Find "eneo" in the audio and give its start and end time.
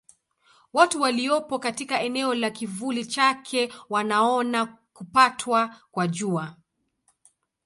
2.01-2.33